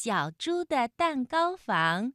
[0.00, 2.12] 小猪的蛋糕房。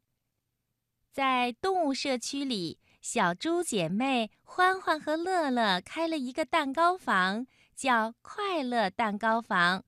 [1.12, 9.84] 在动物社区里，小猪姐妹欢欢和乐乐开了一个蛋糕房，叫快乐蛋糕房。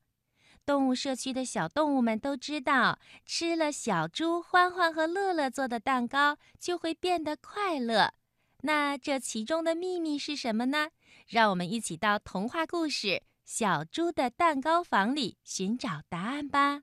[0.66, 8.12] 动物社区的小动物们都知道，吃了小猪欢欢和乐乐做的蛋糕，就会变得快乐。
[8.60, 10.90] 那这其中的秘密是什么呢？
[11.26, 13.06] 让我们一起到童话故事
[13.46, 16.82] 《小猪的蛋糕房》里寻找答案吧。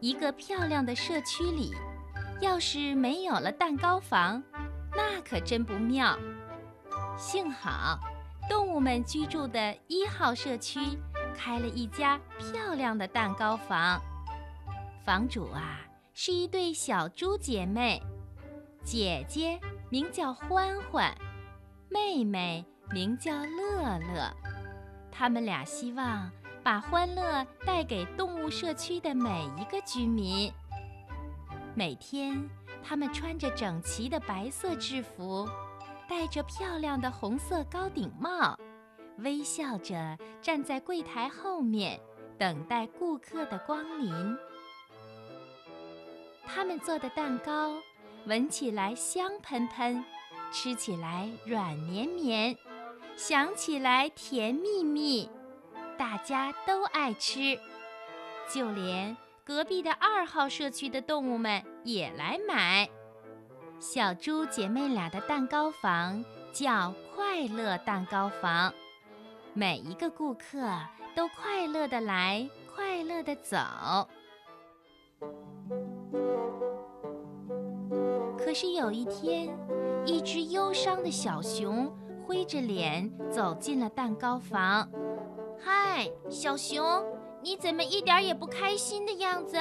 [0.00, 1.72] 一个漂亮的社区里，
[2.40, 4.42] 要是没有了蛋糕房，
[4.96, 6.16] 那可真不妙。
[7.16, 7.98] 幸好，
[8.48, 10.80] 动物们居住的一号社区
[11.36, 14.00] 开了一家漂亮的蛋糕房。
[15.04, 15.80] 房主啊，
[16.14, 18.00] 是一对小猪姐妹，
[18.84, 19.58] 姐姐
[19.90, 21.12] 名叫欢欢，
[21.88, 24.32] 妹妹名叫乐乐。
[25.10, 26.30] 他们俩希望
[26.68, 30.52] 把欢乐带给动物社区的每一个居民。
[31.74, 32.46] 每天，
[32.84, 35.48] 他们穿着整齐的白色制服，
[36.06, 38.54] 戴着漂亮的红色高顶帽，
[39.20, 41.98] 微笑着站在柜台后面，
[42.36, 44.36] 等待顾客的光临。
[46.44, 47.76] 他们做的蛋糕，
[48.26, 50.04] 闻起来香喷喷，
[50.52, 52.54] 吃起来软绵绵，
[53.16, 55.30] 想起来甜蜜蜜，
[55.98, 57.58] 大家都爱吃。
[58.48, 62.88] 就连隔壁的二号社区的动物们也来买。
[63.78, 68.72] 小猪姐妹俩的蛋糕房叫快乐蛋糕房，
[69.52, 70.58] 每一个顾客
[71.14, 73.56] 都快乐的来，快乐的走。
[78.38, 79.48] 可是有一天，
[80.06, 81.94] 一只忧伤的小熊
[82.26, 84.88] 灰着脸走进了蛋糕房。
[85.60, 86.84] “嗨，小熊，
[87.42, 89.56] 你怎么一点也不开心的样子？”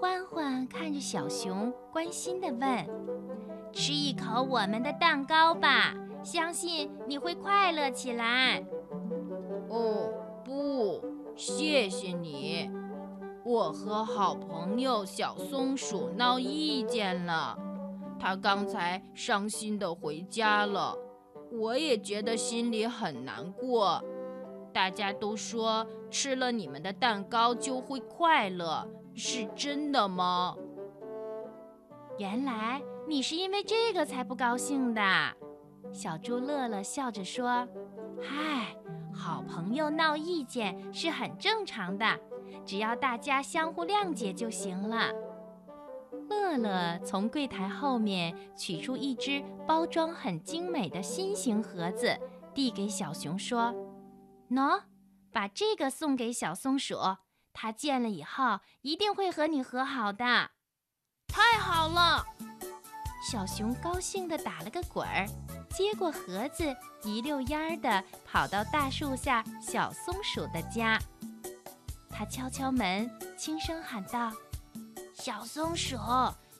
[0.00, 2.86] 欢欢看着小熊，关心地问
[3.72, 8.64] ：“吃一口我们的蛋糕吧，相信你会快乐起来。
[9.68, 10.10] ”“哦，
[10.44, 11.04] 不，
[11.36, 12.70] 谢谢你。”
[13.44, 17.58] 我和好朋友小松鼠闹意见了，
[18.18, 20.96] 他刚才伤心的回家了，
[21.50, 24.02] 我也觉得心里很难过。
[24.72, 30.56] 大家都说吃了你们的蛋糕就会快乐，是真的吗？
[32.18, 35.02] 原来你是因为这个才不高兴的。
[35.92, 37.66] 小猪乐乐笑着说
[38.20, 38.76] ：“嗨，
[39.12, 42.06] 好朋友闹意见是很正常的。”
[42.66, 45.10] 只要大家相互谅解就行了。
[46.28, 52.16] 乐乐从柜台后面取出一只包装很精美的心形盒子，
[52.52, 53.74] 递给小熊说
[54.50, 54.82] ：“喏，
[55.32, 56.96] 把这个送给小松鼠，
[57.52, 60.50] 它见了以后一定会和你和好的。”
[61.28, 62.26] 太好了！
[63.30, 65.26] 小熊高兴地打了个滚儿，
[65.70, 70.98] 接过盒子，一溜烟儿地跑到大树下小松鼠的家。
[72.10, 73.08] 他敲敲门，
[73.38, 74.32] 轻声喊道
[75.14, 75.96] ：“小松鼠，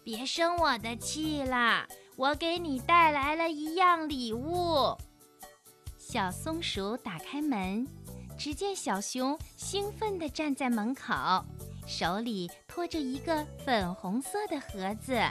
[0.05, 1.87] 别生我的气啦！
[2.17, 4.97] 我给你带来了一样礼物。”
[6.13, 7.87] 小松鼠打开门，
[8.37, 11.15] 只见小熊兴奋地站在门口，
[11.87, 15.23] 手里托着一个粉红色的盒子。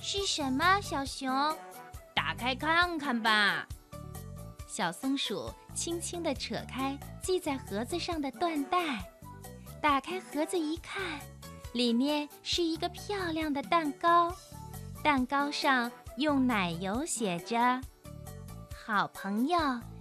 [0.00, 0.80] 是什么？
[0.80, 1.28] 小熊，
[2.14, 3.66] 打开看看吧。
[4.68, 8.78] 小松鼠轻轻地扯开系在盒子上的缎带。
[9.82, 11.02] 打开盒子一看，
[11.72, 14.32] 里面是一个漂亮的蛋糕，
[15.02, 17.80] 蛋糕上用奶油写着
[18.84, 19.56] ：“好朋友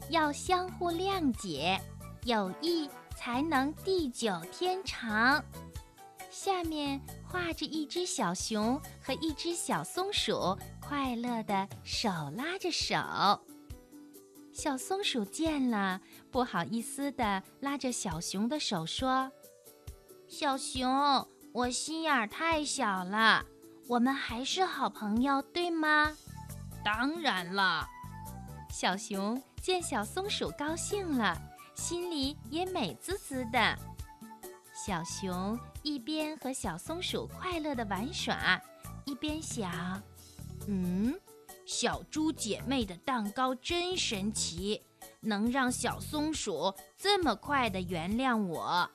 [0.10, 1.80] 要相互谅解，
[2.24, 5.44] 友谊才能地久天长。”
[6.32, 12.96] 下面画着一只小熊和一只小松鼠，快乐的手拉着手。
[14.52, 19.32] 小松鼠见了，不好意思的拉着小熊的手说。
[20.28, 20.90] 小熊，
[21.54, 23.46] 我心眼儿太小了，
[23.88, 26.12] 我们还是好朋友，对吗？
[26.84, 27.88] 当然了。
[28.72, 31.40] 小熊见小松鼠高兴了，
[31.76, 33.78] 心里也美滋滋的。
[34.74, 38.60] 小熊一边和小松鼠快乐的玩耍，
[39.06, 40.02] 一边想：
[40.68, 41.14] 嗯，
[41.66, 44.82] 小猪姐妹的蛋糕真神奇，
[45.20, 48.90] 能让小松鼠这么快的原谅我。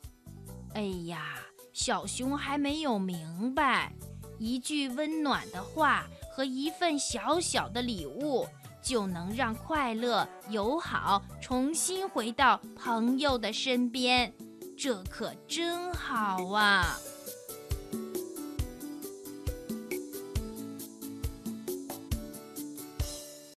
[0.72, 1.36] 哎呀，
[1.74, 3.92] 小熊还没有明白，
[4.38, 8.46] 一句温暖的话和一份小小的礼物，
[8.86, 14.32] 就能让快乐、友好重新回到朋友的身边，
[14.78, 16.96] 这可真好啊！